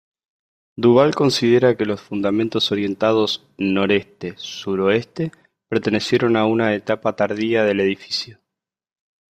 [0.77, 5.31] Duval considera que los fundamentos orientados noreste-suroeste
[5.69, 8.39] pertenecieron a una etapa tardía del edificio.